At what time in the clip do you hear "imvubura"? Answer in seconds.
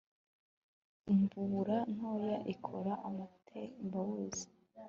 1.13-1.77